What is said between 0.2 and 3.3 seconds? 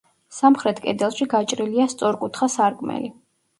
სამხრეთ კედელში გაჭრილია სწორკუთხა სარკმელი.